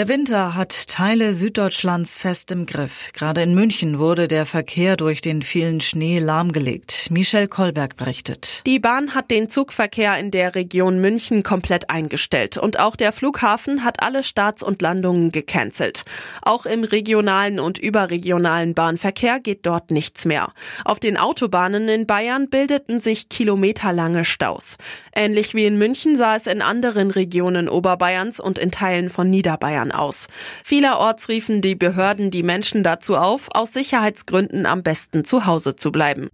[0.00, 3.10] Der Winter hat Teile Süddeutschlands fest im Griff.
[3.12, 7.08] Gerade in München wurde der Verkehr durch den vielen Schnee lahmgelegt.
[7.10, 8.62] Michelle Kolberg berichtet.
[8.64, 13.84] Die Bahn hat den Zugverkehr in der Region München komplett eingestellt und auch der Flughafen
[13.84, 16.04] hat alle Starts und Landungen gecancelt.
[16.40, 20.54] Auch im regionalen und überregionalen Bahnverkehr geht dort nichts mehr.
[20.82, 24.78] Auf den Autobahnen in Bayern bildeten sich kilometerlange Staus.
[25.14, 29.89] Ähnlich wie in München sah es in anderen Regionen Oberbayerns und in Teilen von Niederbayern
[29.90, 30.28] Bayern aus.
[30.64, 35.92] Vielerorts riefen die Behörden die Menschen dazu auf, aus Sicherheitsgründen am besten zu Hause zu
[35.92, 36.28] bleiben.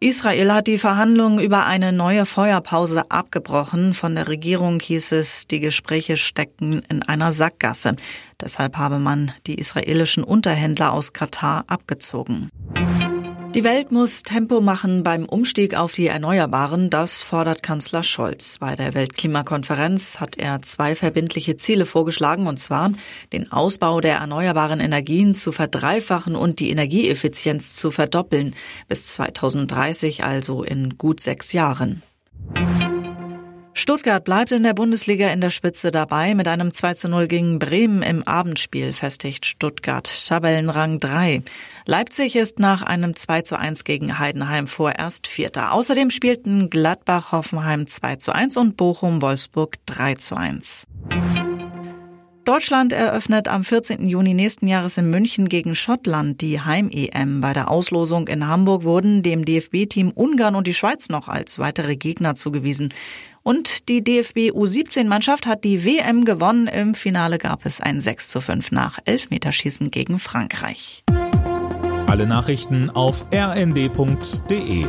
[0.00, 3.94] Israel hat die Verhandlungen über eine neue Feuerpause abgebrochen.
[3.94, 7.94] Von der Regierung hieß es, die Gespräche steckten in einer Sackgasse.
[8.40, 12.50] Deshalb habe man die israelischen Unterhändler aus Katar abgezogen.
[13.54, 18.56] Die Welt muss Tempo machen beim Umstieg auf die Erneuerbaren, das fordert Kanzler Scholz.
[18.58, 22.92] Bei der Weltklimakonferenz hat er zwei verbindliche Ziele vorgeschlagen, und zwar
[23.34, 28.54] den Ausbau der erneuerbaren Energien zu verdreifachen und die Energieeffizienz zu verdoppeln,
[28.88, 32.02] bis 2030 also in gut sechs Jahren.
[33.82, 36.36] Stuttgart bleibt in der Bundesliga in der Spitze dabei.
[36.36, 41.42] Mit einem 2 zu 0 gegen Bremen im Abendspiel festigt Stuttgart Tabellenrang 3.
[41.84, 45.72] Leipzig ist nach einem 2 zu 1 gegen Heidenheim vorerst Vierter.
[45.72, 50.86] Außerdem spielten Gladbach Hoffenheim 2 zu 1 und Bochum Wolfsburg 3 zu 1.
[52.44, 54.08] Deutschland eröffnet am 14.
[54.08, 57.40] Juni nächsten Jahres in München gegen Schottland die Heim-EM.
[57.40, 61.94] Bei der Auslosung in Hamburg wurden dem DFB-Team Ungarn und die Schweiz noch als weitere
[61.94, 62.92] Gegner zugewiesen.
[63.44, 66.66] Und die DFB U17-Mannschaft hat die WM gewonnen.
[66.66, 71.04] Im Finale gab es ein 6 zu 5 nach Elfmeterschießen gegen Frankreich.
[72.08, 74.84] Alle Nachrichten auf rnd.de